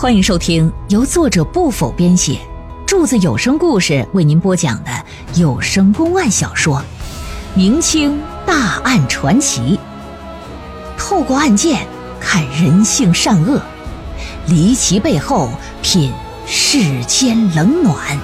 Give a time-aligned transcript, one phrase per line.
[0.00, 2.38] 欢迎收听由作者不否编写，
[2.86, 4.90] 柱子有声故事为您播讲的
[5.34, 6.76] 有声公案小说
[7.56, 8.16] 《明清
[8.46, 9.76] 大案传奇》，
[10.96, 11.84] 透过案件
[12.20, 13.60] 看人性善恶，
[14.46, 15.50] 离奇背后
[15.82, 16.12] 品
[16.46, 18.16] 世间冷暖。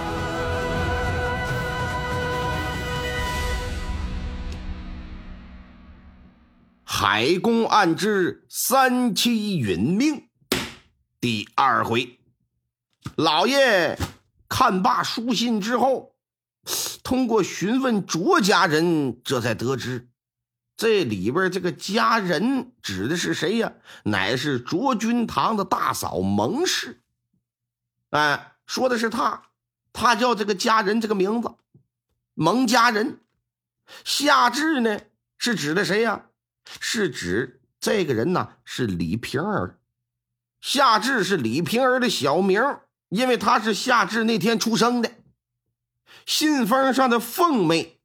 [6.85, 10.23] 海公案之三七殒命
[11.25, 12.19] 第二回，
[13.17, 13.99] 老爷
[14.47, 16.15] 看罢书信之后，
[17.03, 20.11] 通过询问卓家人，这才得知
[20.77, 23.73] 这里边这个家人指的是谁呀？
[24.03, 27.01] 乃是卓君堂的大嫂蒙氏。
[28.11, 29.45] 哎，说的是他，
[29.95, 31.55] 他叫这个家人这个名字，
[32.35, 33.21] 蒙家人。
[34.05, 35.01] 夏至呢，
[35.39, 36.27] 是指的谁呀？
[36.81, 39.79] 是指这个人呢，是李瓶儿。
[40.65, 42.59] 夏至是李瓶儿的小名，
[43.11, 45.11] 因为他是夏至那天出生的。
[46.25, 48.01] 信封上的凤妹，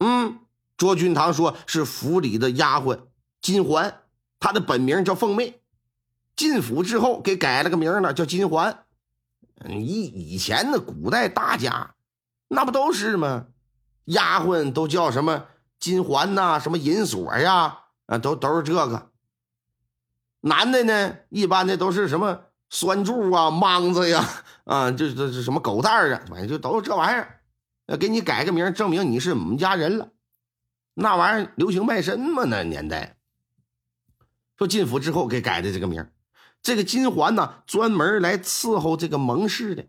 [0.00, 0.38] 嗯，
[0.78, 3.00] 卓君堂说是府里的丫鬟
[3.42, 4.00] 金环，
[4.40, 5.60] 她的本名叫凤妹。
[6.34, 8.86] 进府之后给改了个名呢，叫金环。
[9.68, 11.94] 以以前的古代大家，
[12.48, 13.48] 那不都是吗？
[14.06, 15.44] 丫鬟都叫什么
[15.78, 17.80] 金环呐，什么银锁呀。
[18.06, 19.10] 啊，都都是这个。
[20.40, 24.28] 男的呢，一般的都是什么栓柱啊、莽子呀，
[24.64, 27.40] 啊，这这这什么狗蛋儿啊，反正就都是这玩意儿。
[27.98, 30.10] 给你改个名，证明你是我们家人了。
[30.94, 33.16] 那玩意儿流行卖身嘛，那年代。
[34.58, 36.06] 说进府之后给改的这个名
[36.62, 39.86] 这个金环呢，专门来伺候这个蒙氏的。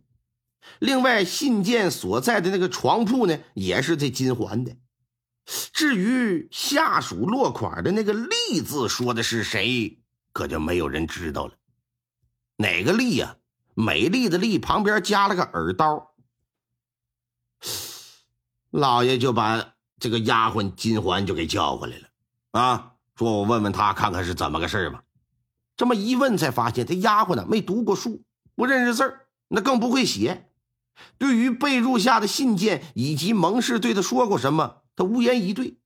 [0.80, 4.76] 另外，信件所在的那个床铺呢，也是这金环的。
[5.74, 9.99] 至于下属落款的那个“利”字说的是谁，
[10.40, 11.54] 可就没有人知道了。
[12.56, 13.36] 哪个“丽”呀？
[13.74, 16.14] 美丽的“丽”旁边加了个耳刀。
[18.70, 22.08] 老爷就把这个丫鬟金环就给叫过来了，
[22.52, 25.04] 啊，说我问问他看看是怎么个事吧。
[25.76, 28.24] 这么一问，才发现这丫鬟呢没读过书，
[28.56, 30.50] 不认识字儿，那更不会写。
[31.18, 34.84] 对于被褥下的信件以及蒙氏对他说过什么。
[34.96, 35.78] 他无言以对，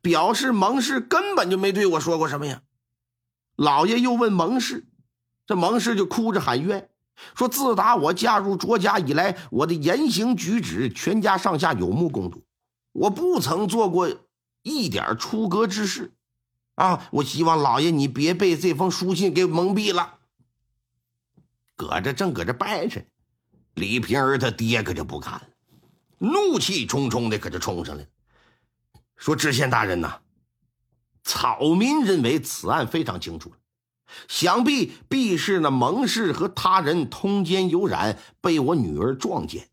[0.00, 2.62] 表示蒙氏根本就没对我说过什么呀。
[3.58, 4.86] 老爷又问蒙氏，
[5.44, 6.88] 这蒙氏就哭着喊冤，
[7.34, 12.44] 说自打我嫁入卓家以来，我的言行举止，全家上下有目共睹，
[12.92, 14.08] 我不曾做过
[14.62, 16.12] 一点出格之事。
[16.76, 20.20] 啊，我希望老爷你别被这封书信给蒙蔽了。
[21.74, 23.00] 搁这正搁这掰扯，
[23.74, 25.48] 李瓶儿他爹可就不干了，
[26.18, 28.08] 怒气冲冲的可就冲上来了。
[29.16, 30.20] 说知县大人呐，
[31.28, 33.52] 草民认为此案非常清楚
[34.28, 39.68] 想必必是那蒙氏和他人通奸有染，被我女儿撞见，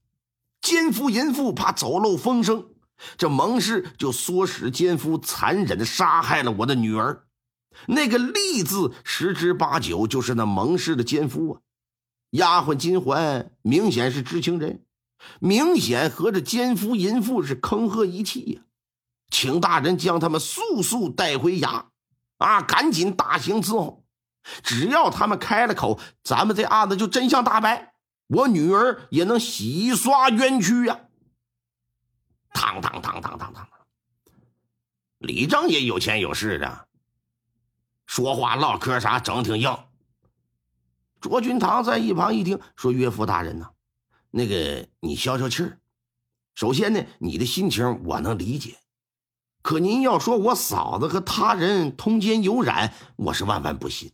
[0.59, 2.65] 奸夫淫妇怕走漏风声，
[3.15, 7.23] 这蒙氏就唆使奸夫残忍的杀害了我的女儿。
[7.87, 11.61] 那个“利”字，十之八九就是那蒙氏的奸夫啊。
[12.31, 14.83] 丫鬟金环明显是知情人，
[15.39, 18.61] 明显和这奸夫淫妇是坑壑一气呀。
[19.29, 21.85] 请大人将他们速速带回衙，
[22.37, 24.05] 啊，赶紧大刑伺候。
[24.63, 27.95] 只要他们开了口，咱们这案子就真相大白，
[28.27, 30.99] 我女儿也能洗刷冤屈呀！
[32.53, 33.67] 当当当当当当！
[35.17, 36.87] 李正也有钱有势的，
[38.05, 39.75] 说话唠嗑啥整挺硬。
[41.19, 43.71] 卓君堂在一旁一听，说：“岳父大人呐，
[44.29, 45.79] 那个你消消气儿。
[46.53, 48.77] 首先呢，你的心情我能理解。”
[49.65, 54.11] 可您要说我嫂子和他人通奸有染，我是万万不信。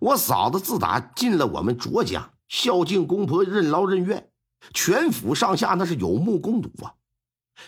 [0.00, 4.30] 我嫂子自打进了我们卓家，孝敬公婆，任劳任怨，
[4.72, 6.94] 全府上下那是有目共睹啊。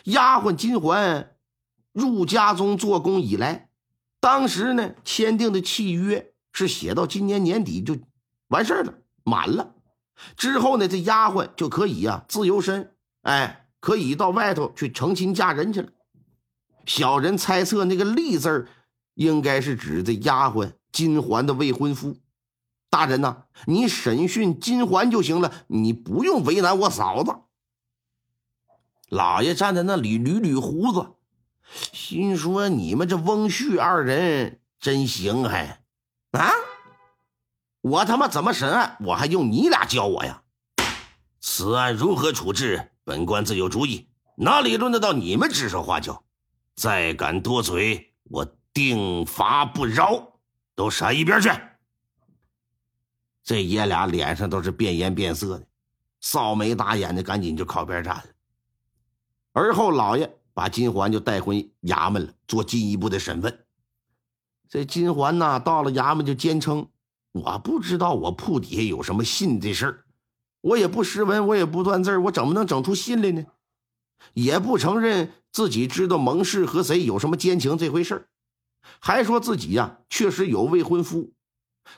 [0.05, 1.37] 丫鬟金环
[1.93, 3.69] 入家中做工以来，
[4.19, 7.99] 当时呢签订的契约是写到今年年底就
[8.47, 8.95] 完事儿了，
[9.25, 9.75] 满了。
[10.39, 12.95] 之后呢，这丫鬟就可以呀自由身，
[13.25, 15.91] 哎，可以到外头去成亲嫁人去了。
[16.89, 18.67] 小人猜测，那个“利”字
[19.13, 22.17] 应该是指这丫鬟金环的未婚夫。
[22.89, 27.31] 大人呐，你审讯金环就行了，你不用为难我嫂子。
[29.11, 31.11] 老爷站在那里捋捋胡子，
[31.93, 35.83] 心说：“你们这翁婿二人真行，还
[36.33, 36.51] 啊！
[37.83, 40.43] 我他妈怎么审案，我还用你俩教我呀？
[41.39, 46.25] 此案如何处置，本官自有主意，哪里轮得到你们指手画脚？”
[46.79, 50.39] 再敢多嘴，我定罚不饶！
[50.77, 51.51] 都闪一边去！
[53.43, 55.67] 这爷俩脸上都是变颜变色的，
[56.21, 58.25] 扫眉打眼的，赶紧就靠边站了。
[59.55, 63.67] 而后，老爷把金环就带回衙门了，做进一步的审问。
[64.69, 66.89] 这金环呐，到了衙门就坚称
[67.35, 70.05] ：“我不知道我铺底下有什么信这事儿，
[70.61, 73.45] 我也不识文，我也不断字，我怎么能整出信来呢？
[74.35, 78.29] 也不承认自己知道蒙氏和谁有什么奸情这回事儿，
[79.01, 81.33] 还说自己呀确实有未婚夫，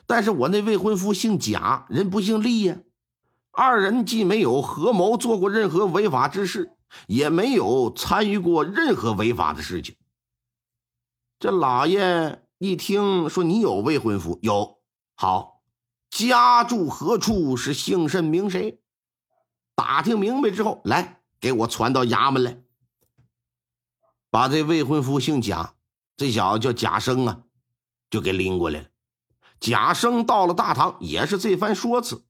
[0.05, 2.77] 但是我那未婚夫姓贾，人不姓厉呀。
[3.51, 6.77] 二人既没有合谋做过任何违法之事，
[7.07, 9.95] 也没有参与过任何违法的事情。
[11.39, 14.77] 这老爷。”一听说你有未婚夫，有
[15.15, 15.63] 好，
[16.11, 17.57] 家住何处？
[17.57, 18.79] 是姓甚名谁？
[19.73, 22.61] 打听明白之后，来给我传到衙门来，
[24.29, 25.73] 把这未婚夫姓贾，
[26.15, 27.43] 这小子叫贾生啊，
[28.09, 28.87] 就给拎过来了。
[29.59, 32.23] 贾生到了大堂，也是这番说辞。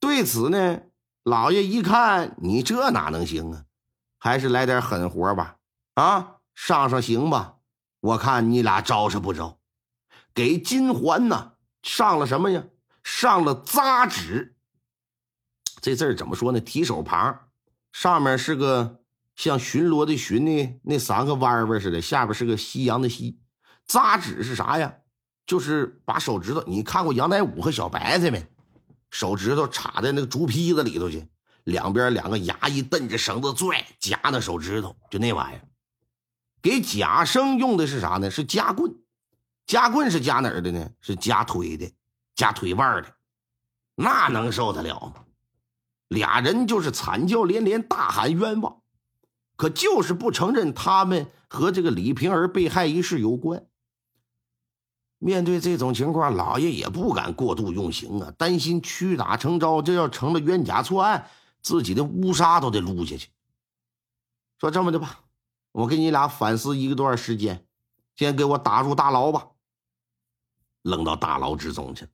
[0.00, 0.80] 对此呢，
[1.22, 3.66] 老爷一看你这哪能行啊？
[4.18, 5.58] 还是来点狠活吧，
[5.94, 7.58] 啊，上上刑吧。
[8.00, 9.58] 我看你俩招是不招？
[10.34, 11.52] 给金环呢
[11.82, 12.64] 上了什么呀？
[13.04, 14.56] 上了扎纸。
[15.80, 16.60] 这字怎么说呢？
[16.60, 17.48] 提手旁，
[17.92, 19.00] 上面是个
[19.36, 23.38] 像巡逻的巡呢，那三个弯弯似的，下边是个夕阳的夕。
[23.86, 24.94] 扎纸是啥呀？
[25.44, 28.46] 就是把手指头，你看过杨乃武和小白菜没？
[29.10, 31.28] 手指头插在那个竹坯子里头去，
[31.64, 35.68] 两边两个衙役蹬着绳子拽，夹那手指头，就那玩意儿。
[36.62, 38.30] 给贾生用的是啥呢？
[38.30, 38.94] 是夹棍，
[39.66, 40.90] 夹棍是夹哪儿的呢？
[41.00, 41.92] 是夹腿的，
[42.34, 43.14] 夹腿腕的，
[43.96, 45.24] 那能受得了吗？
[46.12, 48.82] 俩人就是惨叫连连，大喊冤枉，
[49.56, 53.66] 可就是不承认他们和这个李瓶儿被害一事有关。
[55.18, 61.28] 面对这种情况，老爷也不敢过度用刑啊，担心屈打成招，这要成了冤假错案，
[61.62, 63.28] 自己的乌纱都得撸下去。
[64.58, 65.20] 说这么的吧。
[65.72, 67.66] 我给你俩反思一个段时间，
[68.14, 69.48] 先给我打入大牢吧，
[70.82, 72.06] 扔到大牢之中去。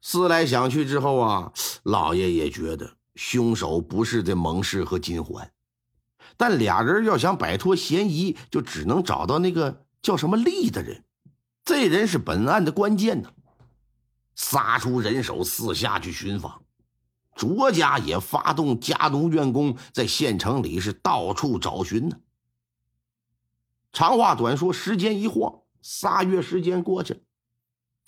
[0.00, 1.52] 思来想去之后啊，
[1.82, 5.50] 老爷也觉得凶手不是这蒙氏和金环，
[6.36, 11.04] 但俩人要想摆脱嫌疑，就只能找到那个叫什么厉的人，
[11.64, 13.32] 这人是本案的关键呢。
[14.36, 16.62] 撒出人手，四下去寻访。
[17.34, 22.16] 卓家也发动家奴员工，在县城里是到处找寻呢。
[23.92, 27.20] 长话短说，时间一晃，仨月时间过去了，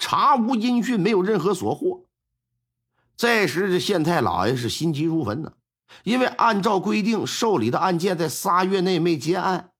[0.00, 2.06] 查无音讯，没有任何所获。
[3.18, 5.52] 这时，这县太老爷是心急如焚呢，
[6.04, 9.72] 因为按照规定，受理的案件在仨月内没结案，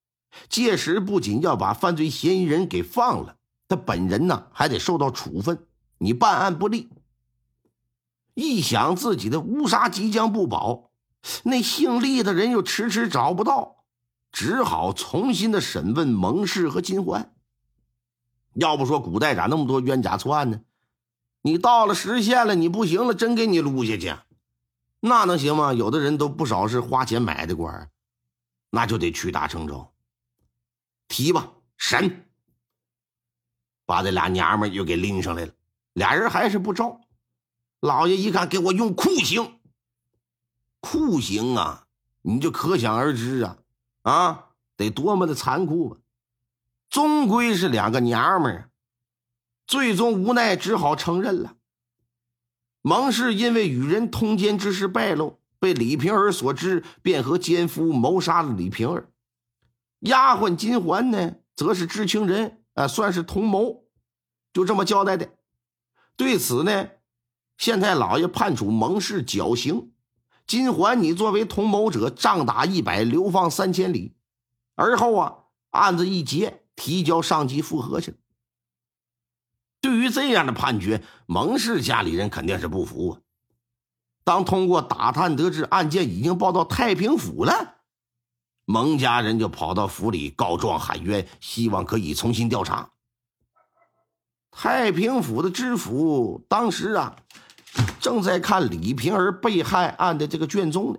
[0.50, 3.36] 届时不仅要把犯罪嫌疑人给放了，
[3.66, 5.66] 他本人呢还得受到处分。
[5.96, 6.90] 你办案不力。
[8.34, 10.90] 一想自己的乌纱即将不保，
[11.44, 13.84] 那姓厉的人又迟迟找不到，
[14.30, 17.32] 只好重新的审问蒙氏和金环。
[18.54, 20.60] 要不说古代咋那么多冤假错案呢？
[21.42, 24.14] 你到了时限了，你不行了，真给你撸下去，
[25.00, 25.72] 那能行吗？
[25.72, 27.90] 有的人都不少是花钱买的官，
[28.70, 29.92] 那就得屈打成招。
[31.08, 32.26] 提吧，审，
[33.86, 35.52] 把这俩娘们又给拎上来了，
[35.94, 37.00] 俩人还是不招。
[37.80, 39.60] 老爷一看，给我用酷刑，
[40.80, 41.86] 酷刑啊！
[42.22, 43.58] 你就可想而知啊，
[44.02, 45.96] 啊，得多么的残酷吧！
[46.90, 48.70] 终归是两个娘们儿，
[49.64, 51.54] 最终无奈只好承认了。
[52.82, 59.12] 蒙氏因为与人通奸之事败露，被李瓶儿所知，便和奸夫谋杀了李瓶儿。
[60.00, 63.84] 丫鬟金环呢，则是知情人，啊，算是同谋，
[64.52, 65.30] 就这么交代的。
[66.16, 66.88] 对此呢？
[67.56, 69.92] 县太老爷判处蒙氏绞刑，
[70.44, 74.16] 金环你作为同谋者，杖打一百，流放三千里。
[74.74, 75.36] 而后啊，
[75.70, 78.16] 案子一结，提交上级复核去了。
[79.82, 83.20] 对于这样的判决，蒙氏家里人肯定是不服啊。
[84.24, 87.82] 当通过打探得知案件已经报到太平府了，
[88.64, 92.90] 蒙家人就跑到府里告状喊冤，希望可以重新调查。
[94.50, 97.16] 太平府的知府当时啊。
[98.00, 100.98] 正在看李瓶儿被害案的这个卷宗呢，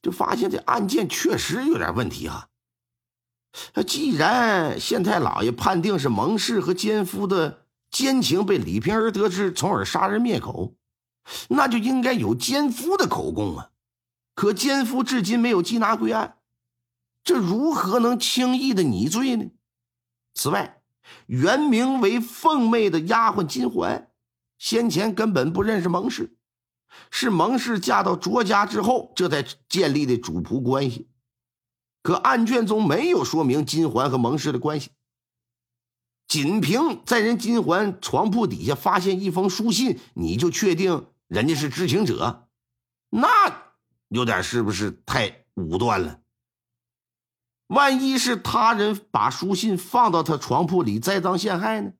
[0.00, 2.47] 就发现这案件确实有点问题哈。
[3.74, 10.74] 那既然县太老爷判定是蒙氏和奸夫的奸情被李瓶儿得知，从而杀人灭口，
[11.48, 13.70] 那就应该有奸夫的口供啊。
[14.34, 16.36] 可奸夫至今没有缉拿归案，
[17.24, 19.46] 这如何能轻易的拟罪呢？
[20.34, 20.82] 此外，
[21.26, 24.10] 原名为凤妹的丫鬟金环。
[24.58, 26.36] 先前根本不认识蒙氏，
[27.10, 31.08] 是蒙氏嫁到卓家之后，这才建立的主仆关系。
[32.02, 34.90] 可案卷中没有说明金环和蒙氏的关系，
[36.26, 42.48] 仅凭在人金环床铺底下发现一封书信，你就确定人家是知情者，
[43.10, 43.28] 那
[44.08, 46.20] 有点是不是太武断了？
[47.66, 51.92] 万一是他人把书信放到他床铺里栽赃陷害呢？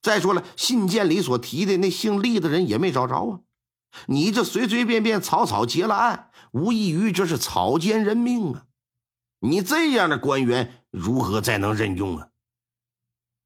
[0.00, 3.40] 再说了，信件里所提的那姓厉的人也没找着啊！
[4.06, 8.66] 你这随随便便草草结了案，无异于这是草菅人命啊！
[9.40, 12.28] 你这样的官员如何再能任用啊？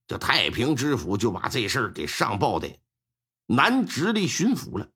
[0.06, 2.78] 这太平知府就把这事儿给上报的
[3.46, 4.90] 南直隶巡抚了。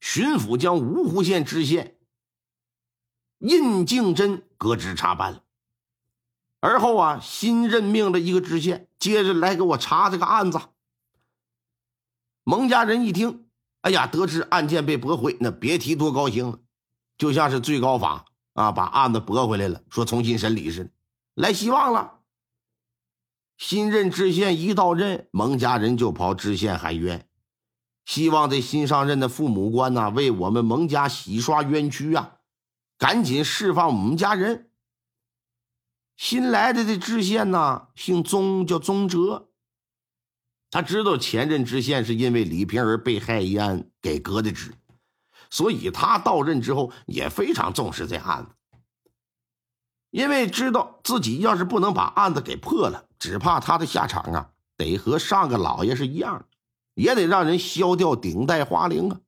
[0.00, 1.96] 巡抚将芜湖县知县
[3.38, 5.42] 印敬真革职查办了。
[6.60, 10.60] 而后啊，新任命了一个知县接着来给我查这个案子。
[12.42, 13.48] 蒙家人一听，
[13.82, 16.60] 哎呀，得知案件被驳回，那别提多高兴了，
[17.16, 18.26] 就像是最高法。
[18.56, 20.90] 啊，把案子驳回来了，说重新审理似的，
[21.34, 22.20] 来希望了。
[23.58, 27.28] 新任知县一到任，蒙家人就跑知县喊冤，
[28.04, 32.38] 希望这新上任的父母官呐，为我们蒙家洗刷冤屈啊，
[32.98, 34.70] 赶紧释放我们家人。
[36.16, 39.50] 新来的这知县呐，姓宗，叫宗哲，
[40.70, 44.74] 他知道前任知县是因为李瓶儿被害一案给革的职。
[45.56, 48.78] 所以他到任之后也非常重视这案子，
[50.10, 56.44] 因为知道自己要是不能把案子给破了，只怕他的下场啊，得和上个老爷是一样，
[56.92, 59.20] 也得让人削掉顶戴花翎啊。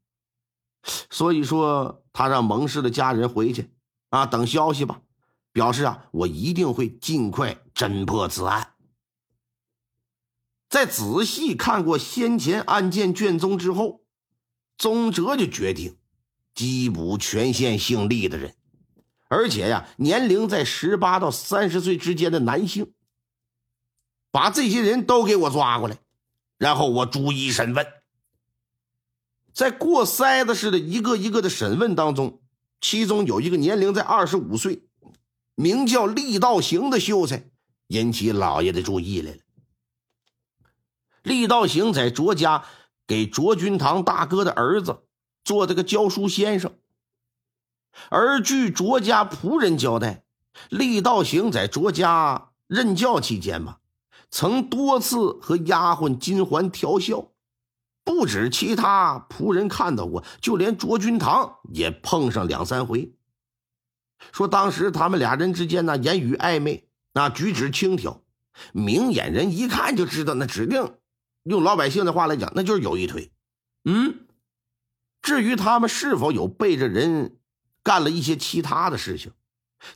[1.09, 3.71] 所以说，他让蒙氏的家人回去
[4.11, 5.01] 啊，等消息吧，
[5.53, 8.75] 表示啊，我一定会尽快侦破此案。
[10.69, 14.03] 在仔细看过先前案件卷宗之后，
[14.77, 15.97] 宗哲就决定。
[16.59, 18.57] 缉捕全县姓厉的人，
[19.29, 22.93] 而且呀，年龄在十八到三十岁之间的男性，
[24.33, 25.99] 把这些人都给我抓过来，
[26.59, 27.87] 然后我逐一审问。
[29.53, 32.41] 在过筛子似的一个一个的审问当中，
[32.81, 34.83] 其中有一个年龄在二十五岁，
[35.55, 37.45] 名叫厉道行的秀才，
[37.87, 39.39] 引起老爷的注意来了。
[41.23, 42.65] 厉道行在卓家
[43.07, 45.05] 给卓君堂大哥的儿子。
[45.49, 46.75] 做这个教书先生，
[48.11, 50.23] 而据卓家仆人交代，
[50.69, 53.81] 厉道行在卓家任教期间吧，
[54.31, 57.29] 曾多次和丫鬟金环调笑，
[58.05, 63.15] 不止其他仆人看到过，就连卓君堂也碰上两三回。
[64.31, 68.21] 说当时他们俩人之间呢，言语暧昧，那举止轻佻，
[68.75, 70.93] 明眼人一看就知道，那指定
[71.45, 73.33] 用老百姓的话来讲，那就是有一腿。
[73.87, 74.27] 嗯。
[75.29, 77.37] 至于他们是否有背着人
[77.83, 79.31] 干了一些其他的事情，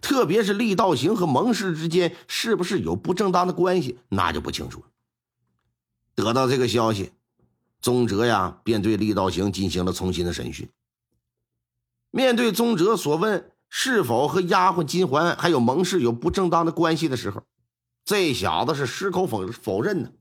[0.02, 4.86] 特别是厉道行和蒙氏之间是不是有不正当的关系，那就不清楚了。
[6.14, 7.12] 得到这个消息，
[7.80, 10.68] 宗哲呀便对厉道行进行了重新的审讯。
[12.10, 17.42] 面对宗哲所问是否和丫鬟金环还有蒙氏有不正当的关系的时候，
[18.04, 20.12] 这小子是矢口否否认的。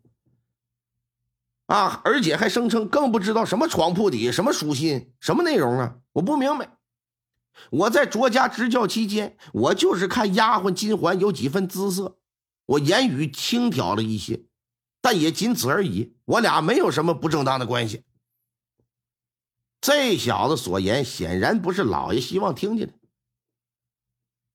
[1.71, 5.95] 啊而且还声称更不知道什么床铺底、什么书信、什么内容啊！
[6.11, 6.77] 我不明白。
[7.69, 12.17] 我在卓家执教期间，我就是看丫鬟金环有几分姿色，
[12.65, 14.43] 我言语轻佻了一些，
[15.01, 16.17] 但也仅此而已。
[16.25, 18.03] 我俩没有什么不正当的关系。
[19.79, 22.93] 这小子所言显然不是老爷希望听见的。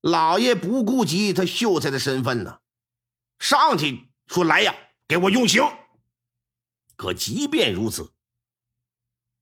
[0.03, 2.59] 老爷不顾及他秀才的身份呢，
[3.39, 4.75] 上去说：“来呀，
[5.09, 5.63] 给我用刑！”
[6.97, 8.11] 可即便如此，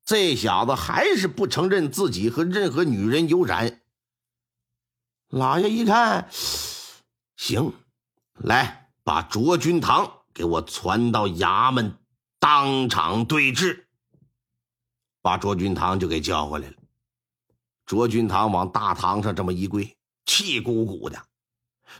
[0.04, 3.80] 这小子还是不承认自己和任何女人有染。
[5.28, 6.28] 老爷一看，
[7.37, 7.73] 行，
[8.34, 11.96] 来把卓君堂给我传到衙门，
[12.38, 13.88] 当场对质。
[15.23, 16.75] 把卓君堂就给叫回来了。
[17.87, 19.96] 卓君堂往大堂上这么一跪，
[20.26, 21.26] 气鼓鼓的。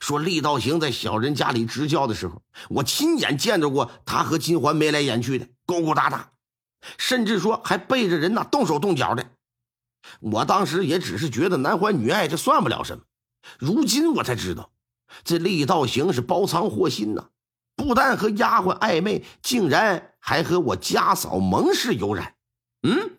[0.01, 6.33] 说厉道行在小人家里执教的时候，我亲眼见着过他和金环眉来眼去的，勾勾搭搭，
[6.99, 9.27] 甚至说还背着人呢动手动脚的。
[10.21, 13.05] 我当时也只是觉得男欢女爱，这算不了什么。
[13.59, 14.71] 如今我才知道，
[15.23, 17.29] 这厉道行是包藏祸心呐，
[17.75, 22.35] 不但和丫鬟暧昧，竟然还和我家嫂蒙氏有染。
[22.83, 23.19] 嗯，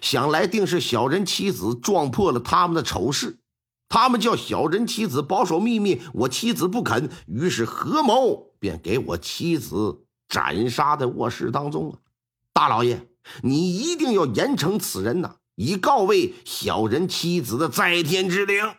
[0.00, 3.39] 想来定是小人妻子撞破了他们的丑事。
[3.90, 11.98] 他们叫小人妻子保守秘密，我妻子不肯，于是合谋便给我妻子斩杀在卧室当中了。
[12.52, 13.08] 大老爷，
[13.42, 18.76] 你一定要严惩此人呐，以告慰小人妻子的在天之灵。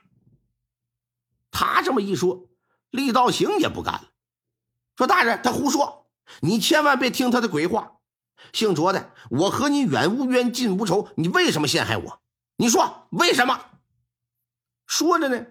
[1.51, 2.48] 他这么一说，
[2.89, 4.03] 厉道行也不干了，
[4.96, 6.08] 说：“大人，他胡说，
[6.39, 7.98] 你千万别听他的鬼话。
[8.53, 12.22] 姓卓的，我和你远无冤，近无仇，你为什么陷害我？
[12.56, 13.60] 你说为什么？”
[14.91, 15.45] 说着呢，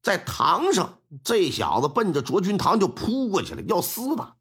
[0.00, 4.36] 在堂上，这小子奔着卓君堂就扑过去了，要撕他。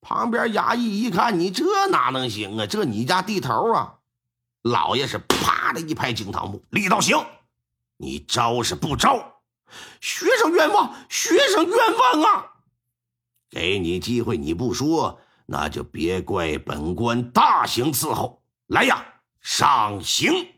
[0.00, 2.66] 旁边衙役一看，你这哪能行啊？
[2.66, 3.94] 这你家地头啊！
[4.62, 7.24] 老爷是啪的一拍惊堂木，李道行，
[7.96, 9.40] 你招是不招？
[10.00, 12.52] 学生冤枉，学生冤枉啊！
[13.48, 18.42] 给你机会你不说，那就别怪本官大刑伺候。
[18.66, 19.06] 来呀，
[19.40, 20.57] 上刑！